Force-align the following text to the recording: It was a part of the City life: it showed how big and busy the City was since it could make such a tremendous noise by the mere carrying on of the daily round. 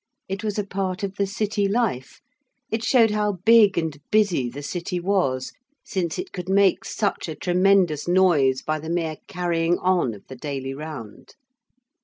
It 0.27 0.43
was 0.43 0.57
a 0.57 0.65
part 0.65 1.03
of 1.03 1.13
the 1.17 1.27
City 1.27 1.67
life: 1.67 2.21
it 2.71 2.83
showed 2.83 3.11
how 3.11 3.33
big 3.45 3.77
and 3.77 3.95
busy 4.09 4.49
the 4.49 4.63
City 4.63 4.99
was 4.99 5.53
since 5.85 6.17
it 6.17 6.31
could 6.33 6.49
make 6.49 6.83
such 6.85 7.29
a 7.29 7.35
tremendous 7.35 8.07
noise 8.07 8.63
by 8.63 8.79
the 8.79 8.89
mere 8.89 9.17
carrying 9.27 9.77
on 9.77 10.15
of 10.15 10.25
the 10.25 10.35
daily 10.35 10.73
round. 10.73 11.35